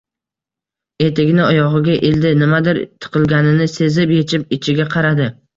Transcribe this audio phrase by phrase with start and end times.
[1.07, 5.33] Etigini oyogʻiga ildi, nimadir tiqilganini sezib, yechib ichiga qaradi